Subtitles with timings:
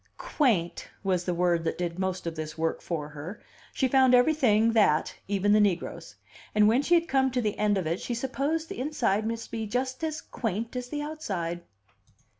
[0.17, 3.39] "Quaint" was the word that did most of this work for her;
[3.71, 6.15] she found everything that, even the negroes;
[6.55, 9.51] and when she had come to the end of it, she supposed the inside must
[9.51, 11.61] be just as "quaint" as the outside.